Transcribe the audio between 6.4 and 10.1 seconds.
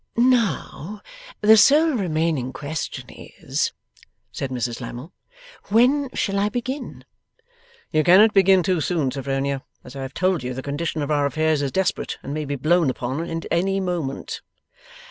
begin?' 'You cannot begin too soon, Sophronia. As I